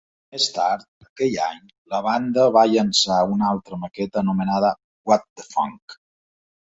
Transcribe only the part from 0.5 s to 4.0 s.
tard aquell any la banda va llançar una altra